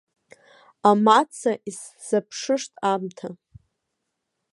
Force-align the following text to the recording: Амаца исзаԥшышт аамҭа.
Амаца 0.89 1.51
исзаԥшышт 1.69 2.71
аамҭа. 2.89 3.27